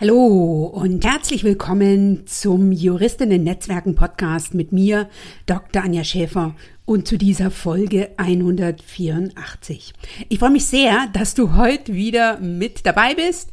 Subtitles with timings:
[0.00, 5.08] Hallo und herzlich willkommen zum Juristinnen Netzwerken Podcast mit mir,
[5.46, 5.82] Dr.
[5.82, 9.92] Anja Schäfer und zu dieser Folge 184.
[10.28, 13.50] Ich freue mich sehr, dass du heute wieder mit dabei bist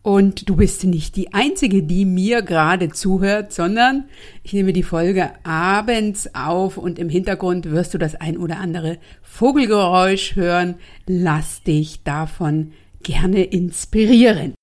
[0.00, 4.04] und du bist nicht die einzige, die mir gerade zuhört, sondern
[4.42, 8.96] ich nehme die Folge abends auf und im Hintergrund wirst du das ein oder andere
[9.20, 10.76] Vogelgeräusch hören.
[11.06, 12.72] Lass dich davon
[13.02, 14.54] gerne inspirieren.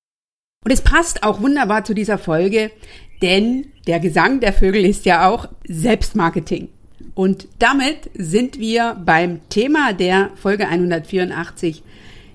[0.64, 2.72] Und es passt auch wunderbar zu dieser Folge,
[3.22, 6.70] denn der Gesang der Vögel ist ja auch Selbstmarketing.
[7.16, 11.82] Und damit sind wir beim Thema der Folge 184,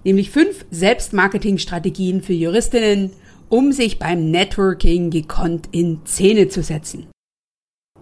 [0.05, 3.11] nämlich fünf Selbstmarketingstrategien für Juristinnen,
[3.49, 7.07] um sich beim Networking gekonnt in Szene zu setzen.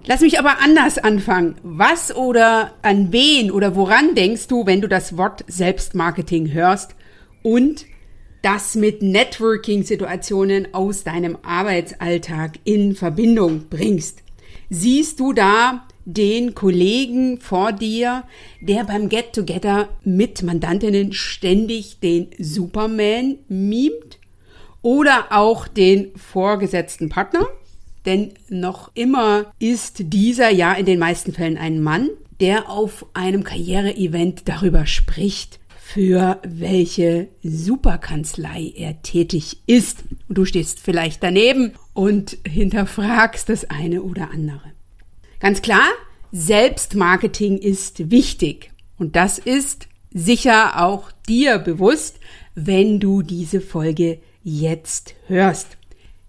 [0.06, 1.56] Lass mich aber anders anfangen.
[1.62, 6.94] Was oder an wen oder woran denkst du, wenn du das Wort Selbstmarketing hörst?
[7.42, 7.86] Und
[8.44, 14.22] das mit Networking-Situationen aus deinem Arbeitsalltag in Verbindung bringst.
[14.68, 18.24] Siehst du da den Kollegen vor dir,
[18.60, 24.18] der beim Get-Together mit Mandantinnen ständig den Superman mimt?
[24.82, 27.46] Oder auch den vorgesetzten Partner?
[28.04, 33.42] Denn noch immer ist dieser ja in den meisten Fällen ein Mann, der auf einem
[33.42, 35.60] Karriereevent darüber spricht,
[35.94, 40.02] für welche Superkanzlei er tätig ist.
[40.28, 44.72] Und du stehst vielleicht daneben und hinterfragst das eine oder andere.
[45.38, 45.86] Ganz klar,
[46.32, 48.72] Selbstmarketing ist wichtig.
[48.98, 52.18] Und das ist sicher auch dir bewusst,
[52.56, 55.76] wenn du diese Folge jetzt hörst.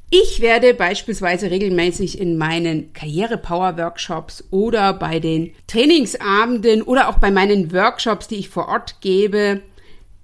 [0.09, 7.73] Ich werde beispielsweise regelmäßig in meinen Karriere-Power-Workshops oder bei den Trainingsabenden oder auch bei meinen
[7.73, 9.61] Workshops, die ich vor Ort gebe,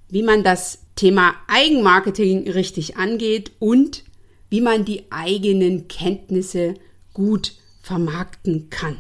[0.10, 4.04] wie man das Thema Eigenmarketing richtig angeht und
[4.50, 6.76] wie man die eigenen Kenntnisse
[7.14, 8.98] gut vermarkten kann.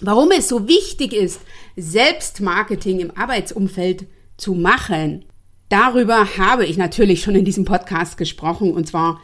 [0.00, 1.40] Warum es so wichtig ist,
[1.76, 5.24] Selbstmarketing im Arbeitsumfeld zu machen,
[5.68, 9.20] darüber habe ich natürlich schon in diesem Podcast gesprochen und zwar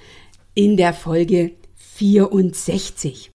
[0.63, 3.31] in der Folge 64.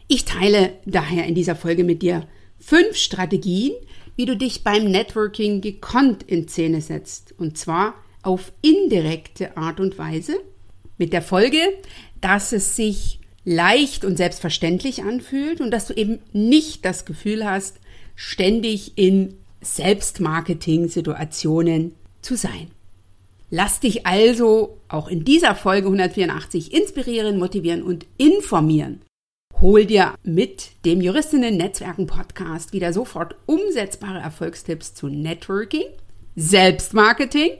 [0.07, 2.27] Ich teile daher in dieser Folge mit dir
[2.59, 3.73] fünf Strategien,
[4.15, 7.33] wie du dich beim Networking gekonnt in Szene setzt.
[7.37, 10.35] Und zwar auf indirekte Art und Weise.
[10.97, 11.57] Mit der Folge,
[12.21, 17.79] dass es sich leicht und selbstverständlich anfühlt und dass du eben nicht das Gefühl hast,
[18.15, 22.67] ständig in Selbstmarketing-Situationen zu sein.
[23.49, 29.01] Lass dich also auch in dieser Folge 184 inspirieren, motivieren und informieren
[29.63, 35.85] Hol dir mit dem Juristinnen Netzwerken Podcast wieder sofort umsetzbare Erfolgstipps zu Networking,
[36.35, 37.51] Selbstmarketing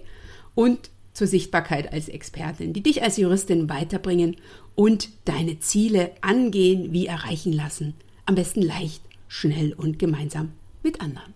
[0.54, 4.36] und zur Sichtbarkeit als Expertin, die dich als Juristin weiterbringen
[4.76, 7.94] und deine Ziele angehen wie erreichen lassen.
[8.26, 10.52] Am besten leicht, schnell und gemeinsam
[10.84, 11.34] mit anderen.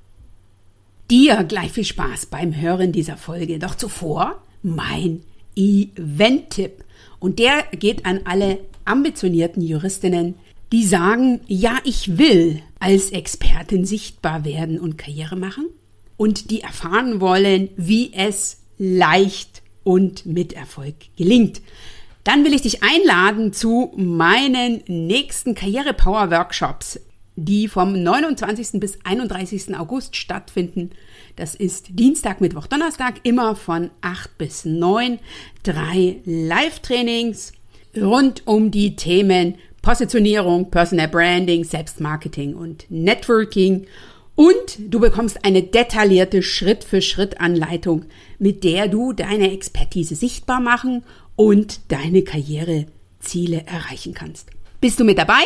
[1.10, 3.58] Dir gleich viel Spaß beim Hören dieser Folge.
[3.58, 5.24] Doch zuvor mein
[5.56, 6.84] Event-Tipp.
[7.20, 10.36] Und der geht an alle ambitionierten Juristinnen,
[10.72, 15.68] die sagen, ja, ich will als Expertin sichtbar werden und Karriere machen
[16.18, 21.62] und die erfahren wollen, wie es leicht und mit Erfolg gelingt.
[22.24, 27.00] Dann will ich dich einladen zu meinen nächsten Karriere Power Workshops,
[27.38, 28.82] die vom 29.
[28.82, 29.78] bis 31.
[29.78, 30.90] August stattfinden.
[31.38, 35.20] Das ist Dienstag, Mittwoch, Donnerstag, immer von 8 bis 9.
[35.64, 37.54] Drei Live-Trainings
[37.96, 39.56] rund um die Themen
[39.88, 43.88] Positionierung, Personal Branding, Selbstmarketing und Networking.
[44.36, 48.04] Und du bekommst eine detaillierte Schritt-für-Schritt-Anleitung,
[48.38, 51.06] mit der du deine Expertise sichtbar machen
[51.38, 54.50] und deine Karriereziele erreichen kannst.
[54.82, 55.44] Bist du mit dabei?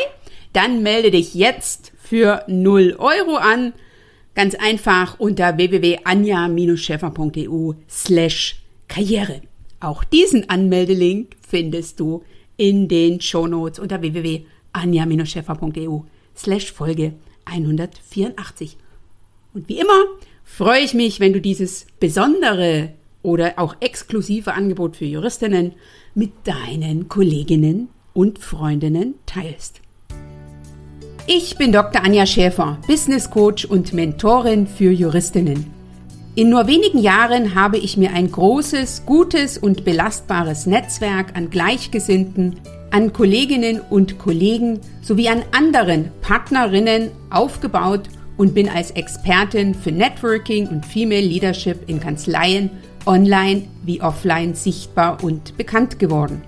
[0.54, 3.74] Dann melde dich jetzt für 0 Euro an.
[4.34, 8.56] Ganz einfach unter www.anja-scheffer.eu slash
[8.88, 9.42] Karriere.
[9.80, 12.24] Auch diesen Anmeldelink findest du
[12.58, 16.00] in den Shownotes unter www.anja-scheffer.eu
[16.36, 17.14] slash Folge
[17.46, 18.78] 184.
[19.54, 20.06] Und wie immer
[20.44, 22.94] freue ich mich, wenn du dieses besondere
[23.24, 25.74] oder auch exklusive Angebot für Juristinnen
[26.16, 29.82] mit deinen Kolleginnen und Freundinnen teilst.
[31.28, 32.04] Ich bin Dr.
[32.04, 35.81] Anja Schäfer, Business Coach und Mentorin für Juristinnen.
[36.34, 42.62] In nur wenigen Jahren habe ich mir ein großes, gutes und belastbares Netzwerk an Gleichgesinnten,
[42.90, 48.08] an Kolleginnen und Kollegen sowie an anderen Partnerinnen aufgebaut
[48.38, 52.70] und bin als Expertin für Networking und Female Leadership in Kanzleien
[53.06, 56.44] online wie offline sichtbar und bekannt geworden.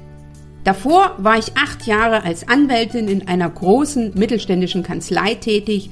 [0.64, 5.90] Davor war ich acht Jahre als Anwältin in einer großen mittelständischen Kanzlei tätig,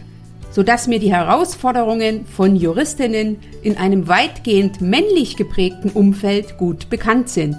[0.51, 7.57] sodass mir die Herausforderungen von Juristinnen in einem weitgehend männlich geprägten Umfeld gut bekannt sind.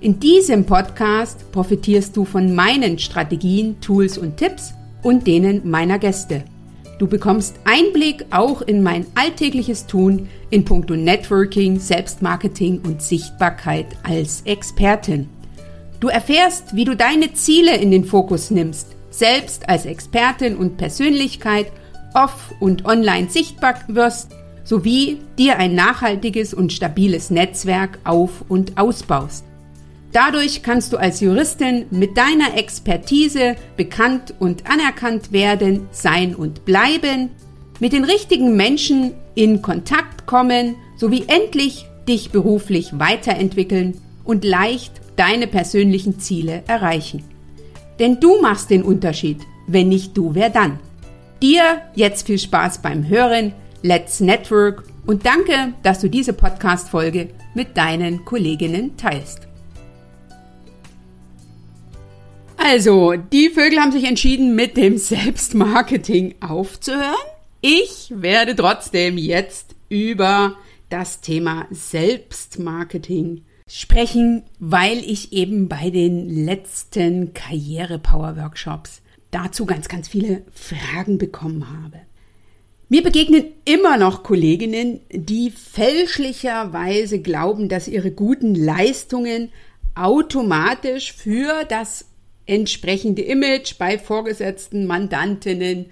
[0.00, 4.72] In diesem Podcast profitierst du von meinen Strategien, Tools und Tipps
[5.02, 6.44] und denen meiner Gäste.
[6.98, 14.42] Du bekommst Einblick auch in mein alltägliches Tun in puncto Networking, Selbstmarketing und Sichtbarkeit als
[14.44, 15.28] Expertin.
[16.00, 21.72] Du erfährst, wie du deine Ziele in den Fokus nimmst, selbst als Expertin und Persönlichkeit
[22.14, 24.30] off- und online sichtbar wirst,
[24.64, 29.44] sowie dir ein nachhaltiges und stabiles Netzwerk auf- und ausbaust.
[30.12, 37.30] Dadurch kannst du als Juristin mit deiner Expertise bekannt und anerkannt werden, sein und bleiben,
[37.78, 45.46] mit den richtigen Menschen in Kontakt kommen sowie endlich dich beruflich weiterentwickeln und leicht deine
[45.46, 47.24] persönlichen Ziele erreichen.
[47.98, 49.38] Denn du machst den Unterschied.
[49.66, 50.78] Wenn nicht du, wer dann?
[51.42, 57.78] Dir jetzt viel Spaß beim Hören, Let's Network und danke, dass du diese Podcast-Folge mit
[57.78, 59.48] deinen Kolleginnen teilst.
[62.58, 67.14] Also, die Vögel haben sich entschieden, mit dem Selbstmarketing aufzuhören.
[67.62, 70.56] Ich werde trotzdem jetzt über
[70.90, 80.42] das Thema Selbstmarketing sprechen, weil ich eben bei den letzten Karriere-Power-Workshops dazu ganz, ganz viele
[80.52, 82.00] Fragen bekommen habe.
[82.88, 89.52] Mir begegnen immer noch Kolleginnen, die fälschlicherweise glauben, dass ihre guten Leistungen
[89.94, 92.06] automatisch für das
[92.46, 95.86] entsprechende Image bei Vorgesetzten, Mandantinnen,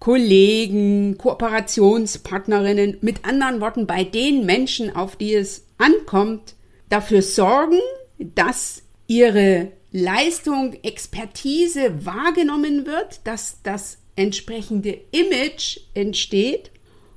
[0.00, 6.54] Kollegen, Kooperationspartnerinnen, mit anderen Worten bei den Menschen, auf die es ankommt,
[6.88, 7.78] dafür sorgen,
[8.18, 16.70] dass ihre Leistung, Expertise wahrgenommen wird, dass das entsprechende Image entsteht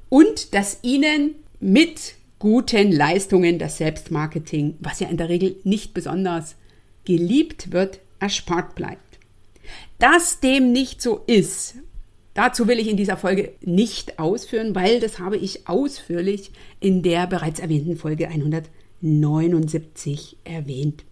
[0.10, 6.56] und dass ihnen mit guten Leistungen das Selbstmarketing, was ja in der Regel nicht besonders
[7.06, 9.20] geliebt wird, erspart bleibt.
[10.00, 11.76] Dass dem nicht so ist,
[12.34, 17.28] dazu will ich in dieser Folge nicht ausführen, weil das habe ich ausführlich in der
[17.28, 21.06] bereits erwähnten Folge 179 erwähnt.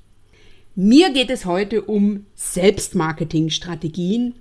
[0.83, 4.33] Mir geht es heute um Selbstmarketingstrategien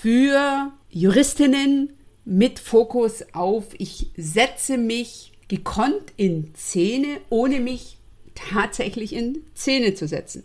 [0.00, 1.90] für Juristinnen
[2.24, 7.96] mit Fokus auf, ich setze mich gekonnt in Szene, ohne mich
[8.34, 10.42] tatsächlich in Szene zu setzen.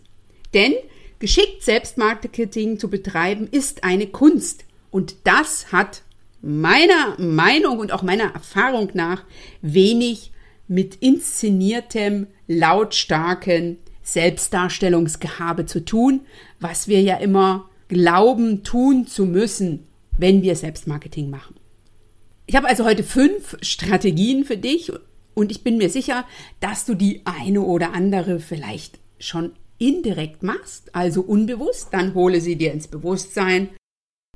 [0.54, 0.72] Denn
[1.18, 4.64] Geschickt Selbstmarketing zu betreiben ist eine Kunst.
[4.92, 6.02] Und das hat
[6.42, 9.24] meiner Meinung und auch meiner Erfahrung nach
[9.62, 10.30] wenig
[10.68, 16.20] mit inszeniertem, lautstarken Selbstdarstellungsgehabe zu tun,
[16.60, 21.56] was wir ja immer glauben tun zu müssen, wenn wir Selbstmarketing machen.
[22.46, 24.92] Ich habe also heute fünf Strategien für dich
[25.34, 26.24] und ich bin mir sicher,
[26.60, 32.56] dass du die eine oder andere vielleicht schon indirekt machst, also unbewusst, dann hole sie
[32.56, 33.70] dir ins Bewusstsein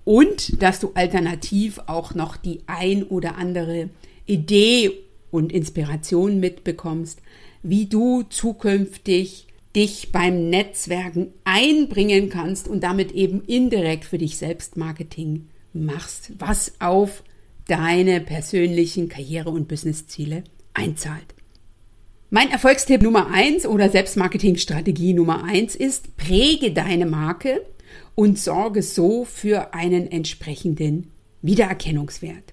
[0.05, 3.91] und dass du alternativ auch noch die ein oder andere
[4.25, 4.93] Idee
[5.31, 7.21] und Inspiration mitbekommst,
[7.63, 9.48] wie du zukünftig
[9.79, 16.73] dich beim Netzwerken einbringen kannst und damit eben indirekt für dich selbst Marketing machst, was
[16.81, 17.23] auf
[17.69, 20.43] deine persönlichen Karriere- und Businessziele
[20.75, 21.33] einzahlt.
[22.29, 27.65] Mein Erfolgstipp Nummer eins oder Selbstmarketingstrategie Nummer eins ist, präge deine Marke
[28.17, 32.53] und sorge so für einen entsprechenden Wiedererkennungswert.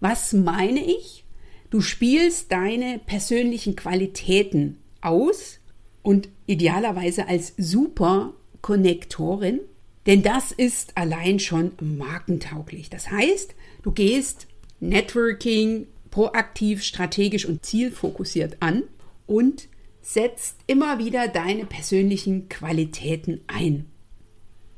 [0.00, 1.24] Was meine ich?
[1.70, 5.59] Du spielst deine persönlichen Qualitäten aus
[6.02, 9.60] und idealerweise als super Konnektorin,
[10.06, 12.90] denn das ist allein schon markentauglich.
[12.90, 14.46] Das heißt, du gehst
[14.80, 18.84] Networking proaktiv, strategisch und zielfokussiert an
[19.26, 19.68] und
[20.02, 23.86] setzt immer wieder deine persönlichen Qualitäten ein.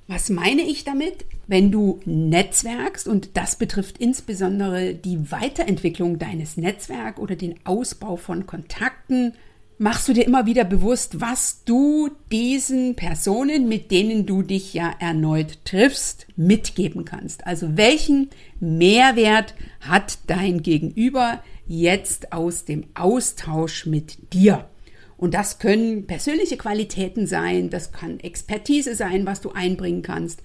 [0.08, 1.24] Was meine ich damit?
[1.46, 8.46] Wenn du netzwerkst, und das betrifft insbesondere die Weiterentwicklung deines Netzwerks oder den Ausbau von
[8.46, 9.34] Kontakten,
[9.78, 14.94] machst du dir immer wieder bewusst, was du diesen Personen, mit denen du dich ja
[15.00, 17.46] erneut triffst, mitgeben kannst.
[17.46, 24.68] Also welchen Mehrwert hat dein Gegenüber jetzt aus dem Austausch mit dir?
[25.16, 30.42] Und das können persönliche Qualitäten sein, das kann Expertise sein, was du einbringen kannst.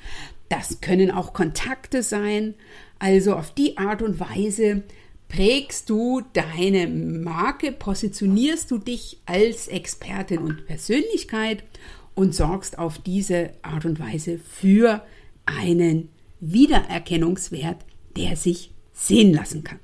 [0.50, 2.54] Das können auch Kontakte sein.
[3.00, 4.84] Also auf die Art und Weise
[5.28, 11.64] prägst du deine Marke, positionierst du dich als Expertin und Persönlichkeit
[12.16, 15.04] und sorgst auf diese Art und Weise für
[15.46, 17.78] einen Wiedererkennungswert,
[18.16, 19.80] der sich sehen lassen kann.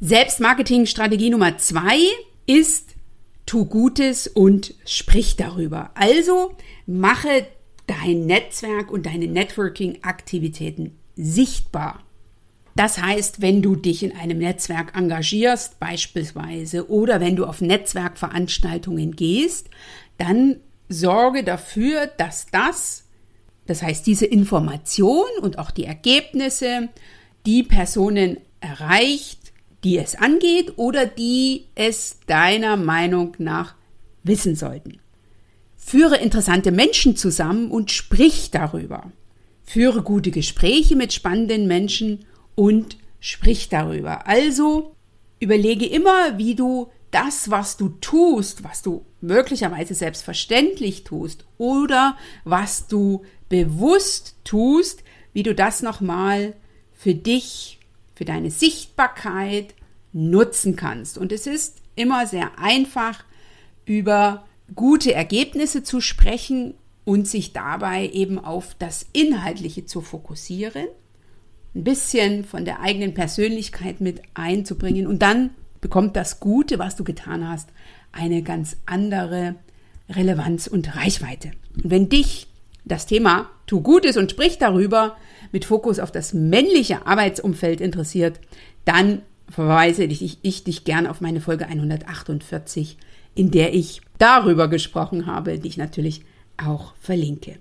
[0.00, 1.98] Selbstmarketing-Strategie Nummer zwei
[2.46, 2.94] ist,
[3.46, 5.90] tu Gutes und sprich darüber.
[5.94, 6.52] Also
[6.86, 7.46] mache
[7.86, 12.02] dein Netzwerk und deine Networking-Aktivitäten sichtbar.
[12.76, 19.16] Das heißt, wenn du dich in einem Netzwerk engagierst beispielsweise oder wenn du auf Netzwerkveranstaltungen
[19.16, 19.70] gehst,
[20.18, 20.56] dann
[20.90, 23.04] sorge dafür, dass das,
[23.66, 26.90] das heißt diese Information und auch die Ergebnisse,
[27.46, 29.38] die Personen erreicht,
[29.82, 33.74] die es angeht oder die es deiner Meinung nach
[34.22, 34.98] wissen sollten.
[35.76, 39.12] Führe interessante Menschen zusammen und sprich darüber.
[39.62, 42.26] Führe gute Gespräche mit spannenden Menschen
[42.56, 44.26] und sprich darüber.
[44.26, 44.96] Also
[45.38, 52.88] überlege immer, wie du das, was du tust, was du möglicherweise selbstverständlich tust oder was
[52.88, 56.54] du bewusst tust, wie du das nochmal
[56.92, 57.78] für dich,
[58.14, 59.74] für deine Sichtbarkeit
[60.12, 61.18] nutzen kannst.
[61.18, 63.24] Und es ist immer sehr einfach,
[63.84, 70.88] über gute Ergebnisse zu sprechen und sich dabei eben auf das Inhaltliche zu fokussieren
[71.76, 75.06] ein bisschen von der eigenen Persönlichkeit mit einzubringen.
[75.06, 77.68] Und dann bekommt das Gute, was du getan hast,
[78.12, 79.56] eine ganz andere
[80.08, 81.52] Relevanz und Reichweite.
[81.76, 82.46] Und wenn dich
[82.84, 85.16] das Thema Tu Gutes und sprich darüber
[85.52, 88.40] mit Fokus auf das männliche Arbeitsumfeld interessiert,
[88.84, 92.96] dann verweise ich, ich dich gern auf meine Folge 148,
[93.34, 96.22] in der ich darüber gesprochen habe, die ich natürlich
[96.56, 97.58] auch verlinke.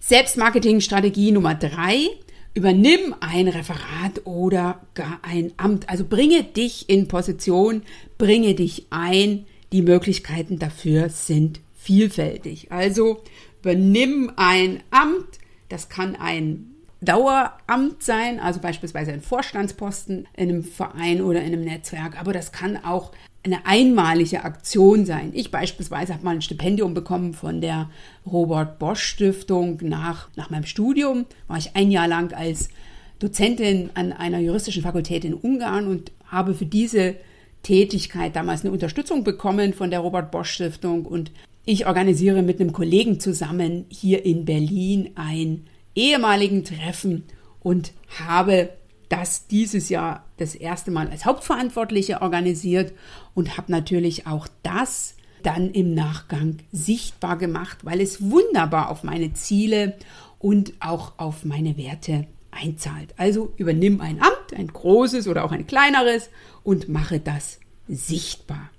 [0.00, 2.10] Selbstmarketing-Strategie Nummer drei
[2.54, 5.88] Übernimm ein Referat oder gar ein Amt.
[5.88, 7.82] Also bringe dich in Position,
[8.16, 9.46] bringe dich ein.
[9.72, 12.70] Die Möglichkeiten dafür sind vielfältig.
[12.70, 13.22] Also
[13.60, 15.40] übernimm ein Amt.
[15.68, 21.64] Das kann ein Daueramt sein, also beispielsweise ein Vorstandsposten in einem Verein oder in einem
[21.64, 23.12] Netzwerk, aber das kann auch
[23.44, 25.32] eine einmalige Aktion sein.
[25.34, 27.90] Ich beispielsweise habe mal ein Stipendium bekommen von der
[28.26, 31.26] Robert Bosch Stiftung nach, nach meinem Studium.
[31.46, 32.70] War ich ein Jahr lang als
[33.18, 37.16] Dozentin an einer juristischen Fakultät in Ungarn und habe für diese
[37.62, 41.30] Tätigkeit damals eine Unterstützung bekommen von der Robert Bosch Stiftung und
[41.66, 47.24] ich organisiere mit einem Kollegen zusammen hier in Berlin ein ehemaligen Treffen
[47.60, 47.92] und
[48.26, 48.70] habe
[49.08, 52.92] das dieses Jahr das erste Mal als Hauptverantwortliche organisiert
[53.34, 59.34] und habe natürlich auch das dann im Nachgang sichtbar gemacht, weil es wunderbar auf meine
[59.34, 59.96] Ziele
[60.38, 63.14] und auch auf meine Werte einzahlt.
[63.16, 66.30] Also übernimm ein Amt, ein großes oder auch ein kleineres
[66.62, 68.70] und mache das sichtbar.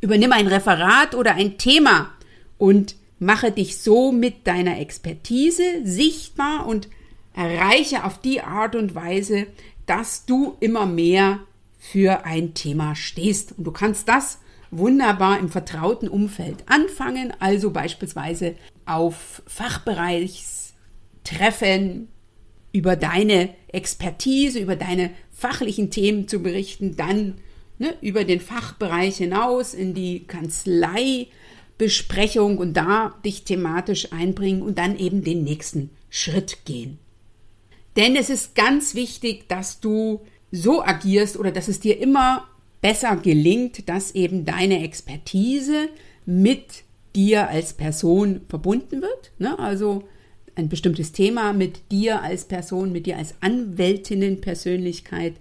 [0.00, 2.10] Übernimm ein Referat oder ein Thema
[2.56, 6.88] und mache dich so mit deiner Expertise sichtbar und
[7.40, 9.46] erreiche auf die Art und Weise,
[9.86, 11.40] dass du immer mehr
[11.78, 13.56] für ein Thema stehst.
[13.56, 14.38] Und du kannst das
[14.70, 22.08] wunderbar im vertrauten Umfeld anfangen, also beispielsweise auf Fachbereichstreffen
[22.72, 27.38] über deine Expertise, über deine fachlichen Themen zu berichten, dann
[27.78, 34.96] ne, über den Fachbereich hinaus in die Kanzleibesprechung und da dich thematisch einbringen und dann
[34.98, 37.00] eben den nächsten Schritt gehen.
[37.96, 40.20] Denn es ist ganz wichtig, dass du
[40.52, 42.48] so agierst oder dass es dir immer
[42.80, 45.88] besser gelingt, dass eben deine Expertise
[46.26, 49.32] mit dir als Person verbunden wird.
[49.38, 49.58] Ne?
[49.58, 50.04] Also
[50.54, 55.34] ein bestimmtes Thema mit dir als Person, mit dir als Anwältinnenpersönlichkeit.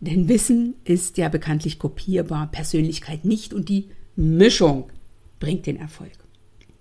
[0.00, 4.90] Denn Wissen ist ja bekanntlich kopierbar, Persönlichkeit nicht und die Mischung
[5.38, 6.12] bringt den Erfolg.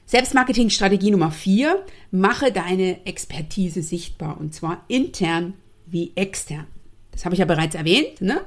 [0.09, 5.53] Selbstmarketingstrategie Nummer vier: Mache deine Expertise sichtbar und zwar intern
[5.85, 6.65] wie extern.
[7.11, 8.19] Das habe ich ja bereits erwähnt.
[8.19, 8.41] Ne?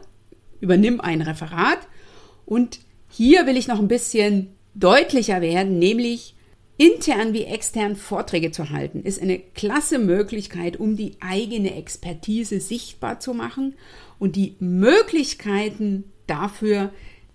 [0.59, 1.79] Übernimm ein Referat
[2.47, 6.35] und hier will ich noch ein bisschen deutlicher werden, nämlich
[6.79, 13.21] intern wie extern Vorträge zu halten, ist eine klasse Möglichkeit, um die eigene Expertise sichtbar
[13.21, 13.75] zu machen.
[14.19, 16.93] Und die Möglichkeiten dafür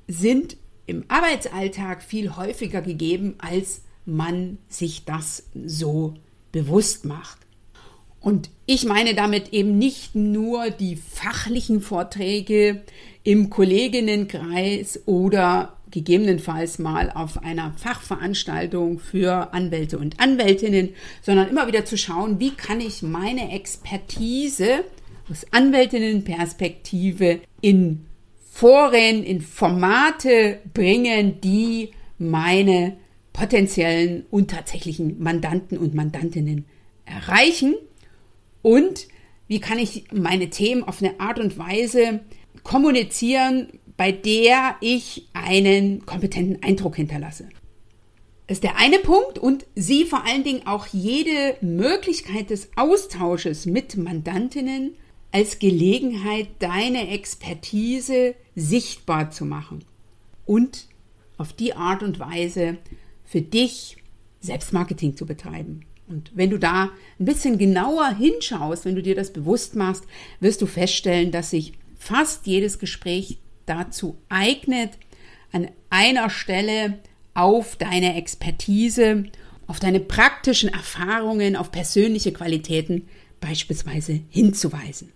[0.10, 6.16] sind im Arbeitsalltag viel häufiger gegeben, als man sich das so
[6.52, 7.38] bewusst macht.
[8.20, 12.82] Und ich meine damit eben nicht nur die fachlichen Vorträge
[13.24, 20.90] im Kolleginnenkreis oder gegebenenfalls mal auf einer Fachveranstaltung für Anwälte und Anwältinnen,
[21.22, 24.84] sondern immer wieder zu schauen, wie kann ich meine Expertise
[25.30, 28.06] aus Anwältinnenperspektive in
[28.52, 32.98] Foren, in Formate bringen, die meine
[33.38, 36.66] potenziellen und tatsächlichen Mandanten und Mandantinnen
[37.06, 37.76] erreichen
[38.64, 39.08] und
[39.48, 42.22] wie kann ich meine Themen auf eine Art und Weise
[42.64, 47.48] kommunizieren, bei der ich einen kompetenten Eindruck hinterlasse.
[48.48, 53.68] Das ist der eine Punkt und sie vor allen Dingen auch jede Möglichkeit des Austausches
[53.68, 54.96] mit Mandantinnen
[55.32, 59.86] als Gelegenheit, deine Expertise sichtbar zu machen
[60.48, 60.88] und
[61.38, 62.80] auf die Art und Weise
[63.28, 63.98] für dich
[64.40, 65.82] Selbstmarketing zu betreiben.
[66.08, 70.06] Und wenn du da ein bisschen genauer hinschaust, wenn du dir das bewusst machst,
[70.40, 74.92] wirst du feststellen, dass sich fast jedes Gespräch dazu eignet,
[75.52, 77.00] an einer Stelle
[77.34, 79.26] auf deine Expertise,
[79.68, 83.10] auf deine praktischen Erfahrungen, auf persönliche Qualitäten
[83.42, 85.12] beispielsweise hinzuweisen.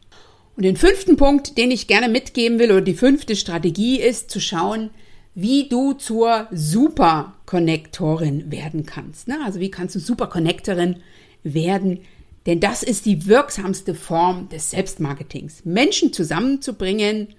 [0.57, 4.41] Und den fünften Punkt, den ich gerne mitgeben will, oder die fünfte Strategie ist zu
[4.41, 4.89] schauen,
[5.33, 9.27] wie du zur Super-Connectorin werden kannst.
[9.27, 9.39] Ne?
[9.45, 10.97] Also wie kannst du Super-Connectorin
[11.43, 12.01] werden?
[12.45, 15.63] Denn das ist die wirksamste Form des Selbstmarketings.
[15.63, 17.29] Menschen zusammenzubringen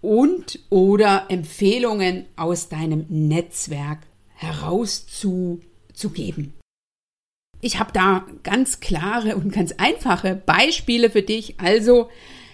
[0.00, 4.00] und oder Empfehlungen aus deinem Netzwerk
[4.34, 6.54] herauszugeben.
[7.60, 11.54] Ich habe da ganz klare und ganz einfache Beispiele für dich.
[11.58, 12.08] Also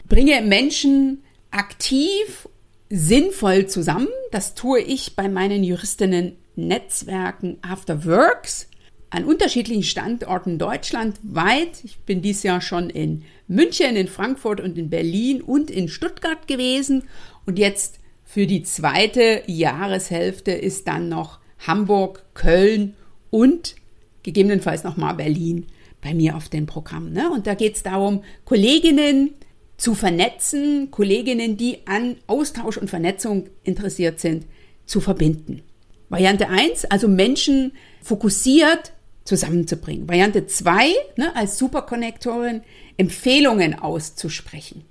[0.09, 2.49] bringe Menschen aktiv
[2.95, 4.09] sinnvoll zusammen.
[4.33, 8.69] Das tue ich bei meinen Juristinnen Netzwerken After Works
[9.09, 11.83] an unterschiedlichen Standorten deutschlandweit.
[11.85, 16.47] Ich bin dieses Jahr schon in München, in Frankfurt und in Berlin und in Stuttgart
[16.47, 17.05] gewesen.
[17.47, 22.95] Und jetzt für die zweite Jahreshälfte ist dann noch Hamburg, Köln
[23.31, 23.75] und
[24.23, 25.67] gegebenenfalls nochmal Berlin
[26.03, 27.13] bei mir auf dem Programm.
[27.13, 27.31] Ne?
[27.31, 29.31] Und da geht es darum, Kolleginnen
[29.77, 34.47] zu vernetzen, Kolleginnen, die an Austausch und Vernetzung interessiert sind,
[34.87, 35.63] zu verbinden.
[36.09, 38.93] Variante 1, also Menschen fokussiert
[39.25, 40.09] zusammenzubringen.
[40.09, 42.63] Variante 2, ne, als Superkonnektorin
[42.97, 44.85] Empfehlungen auszusprechen.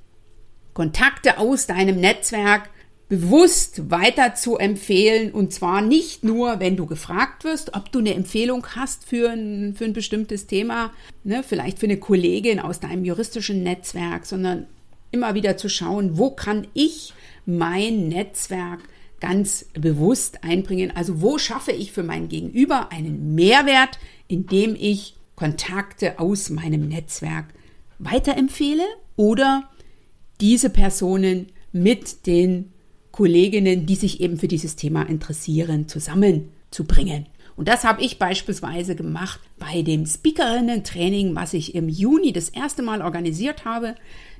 [0.74, 2.70] Kontakte aus deinem Netzwerk
[3.12, 8.14] bewusst weiter zu empfehlen und zwar nicht nur, wenn du gefragt wirst, ob du eine
[8.14, 10.94] Empfehlung hast für ein, für ein bestimmtes Thema,
[11.26, 14.66] ne, vielleicht für eine Kollegin aus deinem juristischen Netzwerk, sondern
[15.12, 17.14] immer wieder zu schauen, wo kann ich
[17.46, 18.80] mein Netzwerk
[19.20, 20.94] ganz bewusst einbringen.
[20.96, 27.48] Also wo schaffe ich für mein Gegenüber einen Mehrwert, indem ich Kontakte aus meinem Netzwerk
[28.00, 28.86] weiterempfehle
[29.18, 29.70] oder
[30.40, 32.72] diese Personen mit den
[33.12, 37.26] Kolleginnen, die sich eben für dieses Thema interessieren, zusammenzubringen.
[37.56, 42.82] Und das habe ich beispielsweise gemacht bei dem Speakerinnen-Training, was ich im Juni das erste
[42.82, 43.96] Mal organisiert habe.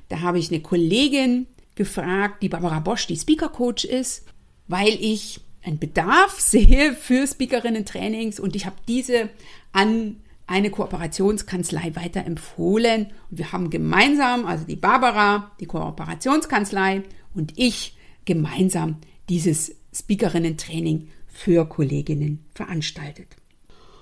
[0.08, 4.24] Da habe ich eine Kollegin gefragt, die Barbara Bosch, die Speaker Coach ist,
[4.68, 9.28] weil ich einen Bedarf sehe für Speakerinnen-Trainings und ich habe diese
[9.72, 13.06] an eine Kooperationskanzlei weiterempfohlen.
[13.30, 17.02] Und wir haben gemeinsam, also die Barbara, die Kooperationskanzlei
[17.34, 23.28] und ich gemeinsam dieses Speakerinnen-Training für Kolleginnen veranstaltet.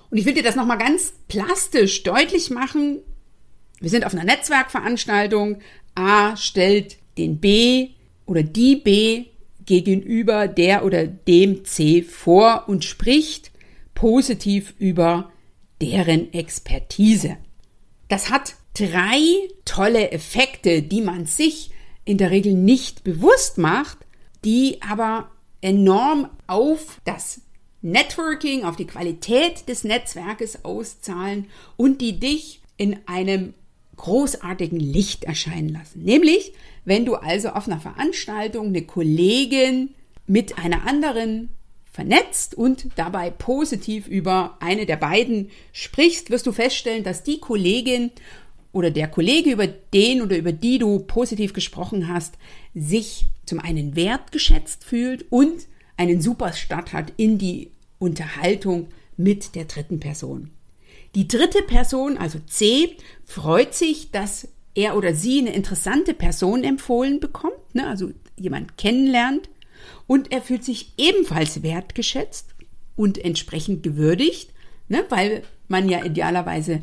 [0.09, 2.99] Und ich will dir das nochmal ganz plastisch deutlich machen.
[3.79, 5.59] Wir sind auf einer Netzwerkveranstaltung.
[5.95, 7.89] A stellt den B
[8.25, 9.25] oder die B
[9.65, 13.51] gegenüber der oder dem C vor und spricht
[13.93, 15.31] positiv über
[15.81, 17.37] deren Expertise.
[18.07, 19.21] Das hat drei
[19.65, 21.71] tolle Effekte, die man sich
[22.03, 24.00] in der Regel nicht bewusst macht,
[24.43, 27.41] die aber enorm auf das
[27.81, 33.53] Networking, auf die Qualität des Netzwerkes auszahlen und die dich in einem
[33.97, 36.03] großartigen Licht erscheinen lassen.
[36.03, 36.53] Nämlich,
[36.85, 39.93] wenn du also auf einer Veranstaltung eine Kollegin
[40.25, 41.49] mit einer anderen
[41.91, 48.11] vernetzt und dabei positiv über eine der beiden sprichst, wirst du feststellen, dass die Kollegin
[48.73, 52.35] oder der Kollege, über den oder über die du positiv gesprochen hast,
[52.73, 59.65] sich zum einen wertgeschätzt fühlt und einen super Start hat in die Unterhaltung mit der
[59.65, 60.51] dritten Person.
[61.15, 67.19] Die dritte Person, also C, freut sich, dass er oder sie eine interessante Person empfohlen
[67.19, 69.49] bekommt, ne, also jemand kennenlernt
[70.07, 72.55] und er fühlt sich ebenfalls wertgeschätzt
[72.95, 74.53] und entsprechend gewürdigt,
[74.87, 76.81] ne, weil man ja idealerweise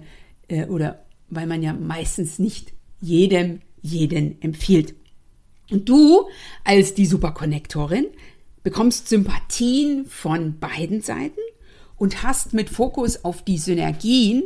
[0.49, 4.95] äh, oder weil man ja meistens nicht jedem jeden empfiehlt.
[5.71, 6.29] Und du
[6.65, 8.07] als die Superkonnektorin
[8.63, 11.41] bekommst Sympathien von beiden Seiten
[11.97, 14.45] und hast mit Fokus auf die Synergien,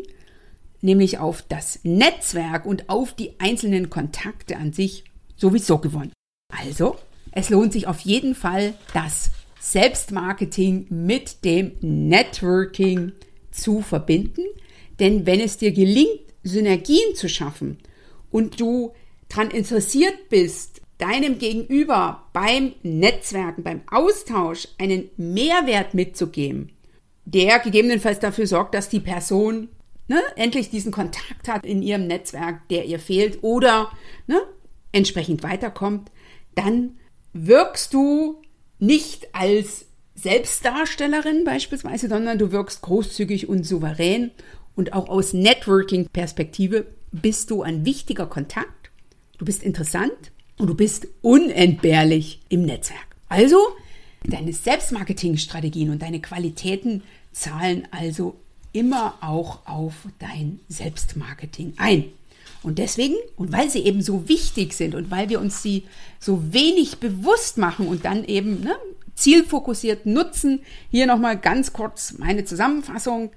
[0.80, 5.04] nämlich auf das Netzwerk und auf die einzelnen Kontakte an sich
[5.36, 6.12] sowieso gewonnen.
[6.48, 6.96] Also,
[7.30, 13.12] es lohnt sich auf jeden Fall, das Selbstmarketing mit dem Networking
[13.52, 14.42] zu verbinden.
[14.98, 17.78] Denn wenn es dir gelingt, Synergien zu schaffen
[18.30, 18.92] und du
[19.28, 26.70] daran interessiert bist, deinem Gegenüber beim Netzwerken, beim Austausch einen Mehrwert mitzugeben,
[27.24, 29.68] der gegebenenfalls dafür sorgt, dass die Person
[30.06, 33.90] ne, endlich diesen Kontakt hat in ihrem Netzwerk, der ihr fehlt oder
[34.26, 34.40] ne,
[34.92, 36.12] entsprechend weiterkommt,
[36.54, 36.98] dann
[37.32, 38.42] wirkst du
[38.78, 44.30] nicht als Selbstdarstellerin beispielsweise, sondern du wirkst großzügig und souverän
[44.74, 48.90] und auch aus Networking-Perspektive bist du ein wichtiger Kontakt,
[49.38, 53.06] du bist interessant und du bist unentbehrlich im Netzwerk.
[53.28, 53.58] Also,
[54.24, 58.36] deine Selbstmarketing-Strategien und deine Qualitäten zahlen also
[58.72, 62.04] immer auch auf dein Selbstmarketing ein.
[62.62, 65.84] Und deswegen, und weil sie eben so wichtig sind und weil wir uns sie
[66.20, 68.76] so wenig bewusst machen und dann eben ne,
[69.14, 73.30] zielfokussiert nutzen, hier nochmal ganz kurz meine Zusammenfassung.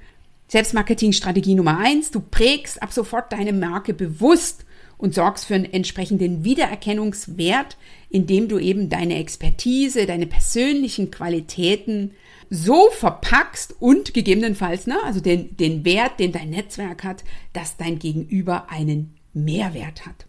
[0.47, 4.65] Selbstmarketing-Strategie Nummer eins: Du prägst ab sofort deine Marke bewusst
[4.97, 7.77] und sorgst für einen entsprechenden Wiedererkennungswert,
[8.09, 12.11] indem du eben deine Expertise, deine persönlichen Qualitäten
[12.49, 17.99] so verpackst und gegebenenfalls, ne, also den, den Wert, den dein Netzwerk hat, dass dein
[17.99, 20.27] Gegenüber einen Mehrwert hat.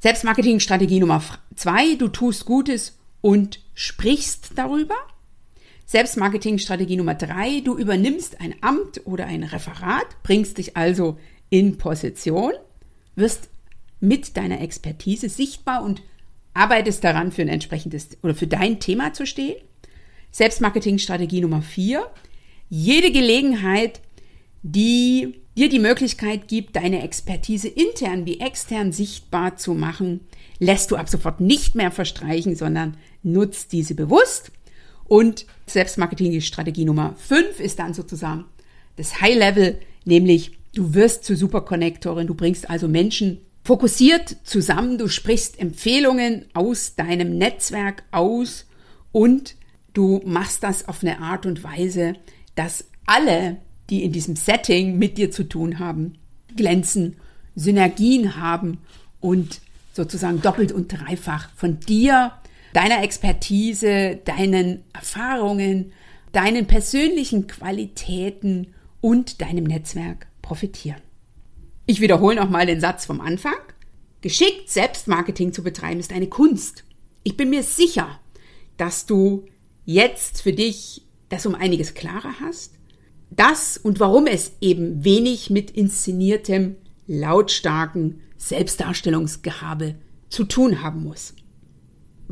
[0.00, 1.22] Selbstmarketingstrategie Nummer
[1.56, 4.96] zwei, du tust Gutes und sprichst darüber.
[5.86, 11.18] Selbstmarketingstrategie Nummer drei, du übernimmst ein Amt oder ein Referat, bringst dich also
[11.50, 12.52] in Position,
[13.16, 13.50] wirst
[14.00, 16.02] mit deiner Expertise sichtbar und
[16.54, 19.56] arbeitest daran, für ein entsprechendes oder für dein Thema zu stehen.
[20.30, 22.10] Selbstmarketingstrategie Nummer vier.
[22.68, 24.00] Jede Gelegenheit,
[24.62, 30.20] die dir die Möglichkeit gibt, deine Expertise intern wie extern sichtbar zu machen,
[30.58, 34.50] lässt du ab sofort nicht mehr verstreichen, sondern nutzt diese bewusst.
[35.06, 38.44] Und Selbstmarketingstrategie Nummer fünf ist dann sozusagen
[38.96, 45.08] das High Level, nämlich du wirst zur Superconnectorin, du bringst also Menschen fokussiert zusammen, du
[45.08, 48.66] sprichst Empfehlungen aus deinem Netzwerk aus
[49.12, 49.56] und
[49.94, 52.14] du machst das auf eine Art und Weise,
[52.54, 53.56] dass alle,
[53.90, 56.18] die in diesem Setting mit dir zu tun haben,
[56.56, 57.16] glänzen,
[57.56, 58.78] Synergien haben
[59.20, 59.60] und
[59.92, 62.32] sozusagen doppelt und dreifach von dir,
[62.74, 65.92] deiner Expertise, deinen Erfahrungen,
[66.32, 71.00] deinen persönlichen Qualitäten und deinem Netzwerk profitieren.
[71.86, 73.54] Ich wiederhole nochmal den Satz vom Anfang.
[74.20, 76.84] Geschickt Selbstmarketing zu betreiben ist eine Kunst.
[77.22, 78.18] Ich bin mir sicher,
[78.76, 79.46] dass du
[79.84, 82.74] jetzt für dich das um einiges klarer hast.
[83.30, 89.94] Das und warum es eben wenig mit inszeniertem, lautstarken Selbstdarstellungsgehabe
[90.28, 91.34] zu tun haben muss.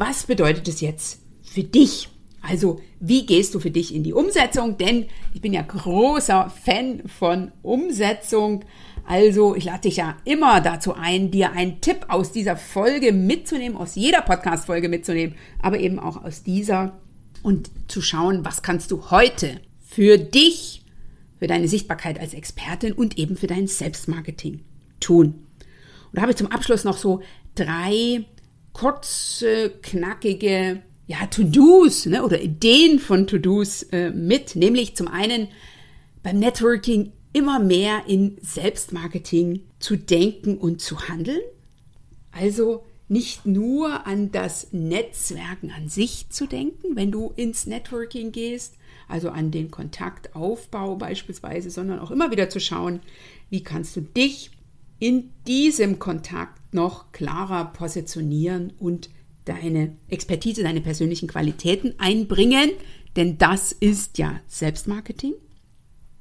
[0.05, 2.09] Was bedeutet es jetzt für dich?
[2.41, 4.77] Also, wie gehst du für dich in die Umsetzung?
[4.77, 8.65] Denn ich bin ja großer Fan von Umsetzung.
[9.07, 13.79] Also, ich lade dich ja immer dazu ein, dir einen Tipp aus dieser Folge mitzunehmen,
[13.79, 16.99] aus jeder Podcast-Folge mitzunehmen, aber eben auch aus dieser
[17.45, 20.83] und zu schauen, was kannst du heute für dich,
[21.39, 24.65] für deine Sichtbarkeit als Expertin und eben für dein Selbstmarketing
[24.99, 25.27] tun.
[25.27, 27.23] Und da habe ich zum Abschluss noch so
[27.55, 28.25] drei
[28.73, 35.49] kurze, knackige ja, To-Dos ne, oder Ideen von To-Dos äh, mit, nämlich zum einen
[36.23, 41.41] beim Networking immer mehr in Selbstmarketing zu denken und zu handeln.
[42.31, 48.77] Also nicht nur an das Netzwerken an sich zu denken, wenn du ins Networking gehst,
[49.09, 53.01] also an den Kontaktaufbau beispielsweise, sondern auch immer wieder zu schauen,
[53.51, 54.51] wie kannst du dich
[55.03, 59.11] in diesem Kontakt noch klarer positionieren und
[59.45, 62.71] deine Expertise, deine persönlichen Qualitäten einbringen,
[63.17, 65.35] denn das ist ja Selbstmarketing.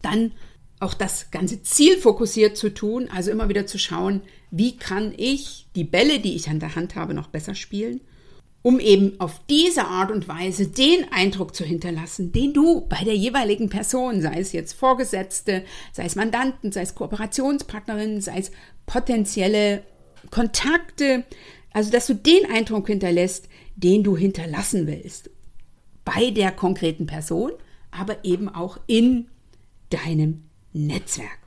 [0.01, 0.31] Dann
[0.79, 5.67] auch das ganze Ziel fokussiert zu tun, also immer wieder zu schauen, wie kann ich
[5.75, 8.01] die Bälle, die ich an der Hand habe, noch besser spielen,
[8.63, 13.15] um eben auf diese Art und Weise den Eindruck zu hinterlassen, den du bei der
[13.15, 18.51] jeweiligen Person, sei es jetzt Vorgesetzte, sei es Mandanten, sei es Kooperationspartnerinnen, sei es
[18.85, 19.83] potenzielle
[20.29, 21.23] Kontakte,
[21.71, 25.31] also dass du den Eindruck hinterlässt, den du hinterlassen willst.
[26.05, 27.51] Bei der konkreten Person,
[27.89, 29.27] aber eben auch in
[29.89, 30.43] deinem
[30.73, 31.40] Netzwerk.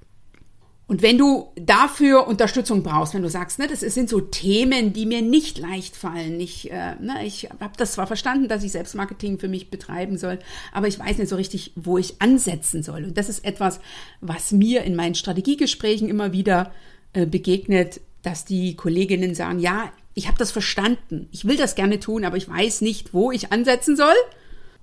[0.87, 5.07] Und wenn du dafür Unterstützung brauchst, wenn du sagst, ne, das sind so Themen, die
[5.07, 6.38] mir nicht leicht fallen.
[6.40, 10.38] Ich, äh, ne, ich habe das zwar verstanden, dass ich Selbstmarketing für mich betreiben soll,
[10.73, 13.05] aber ich weiß nicht so richtig, wo ich ansetzen soll.
[13.05, 13.81] Und das ist etwas,
[14.20, 16.70] was mir in meinen Strategiegesprächen immer wieder
[17.14, 21.99] äh, begegnet, dass die Kolleginnen sagen, ja, ich habe das verstanden, ich will das gerne
[21.99, 24.14] tun, aber ich weiß nicht, wo ich ansetzen soll.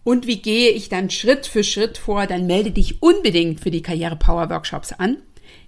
[0.03, 2.25] Und wie gehe ich dann Schritt für Schritt vor?
[2.25, 5.17] Dann melde dich unbedingt für die Karriere Power Workshops an,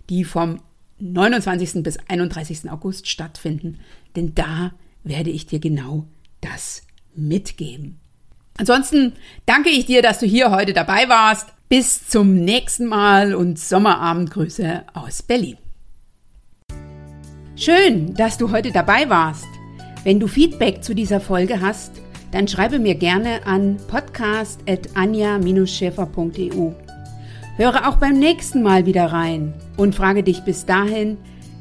[0.09, 0.59] die vom
[0.99, 1.83] 29.
[1.83, 2.71] bis 31.
[2.71, 3.79] August stattfinden,
[4.15, 4.71] denn da
[5.03, 6.05] werde ich dir genau
[6.41, 6.83] das
[7.15, 7.99] mitgeben.
[8.57, 9.13] Ansonsten
[9.45, 11.47] danke ich dir, dass du hier heute dabei warst.
[11.69, 15.57] Bis zum nächsten Mal und Sommerabendgrüße aus Berlin.
[17.55, 19.47] Schön, dass du heute dabei warst.
[20.03, 21.93] Wenn du Feedback zu dieser Folge hast,
[22.31, 26.71] dann schreibe mir gerne an podcast.anja-schäfer.eu.
[27.57, 31.17] Höre auch beim nächsten Mal wieder rein und frage dich bis dahin,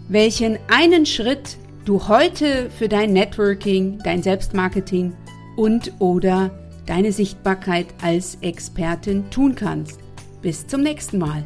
[0.09, 5.13] welchen einen Schritt du heute für dein Networking, dein Selbstmarketing
[5.57, 6.51] und oder
[6.87, 10.01] deine Sichtbarkeit als Expertin tun kannst.
[10.43, 11.45] Bis zum nächsten Mal.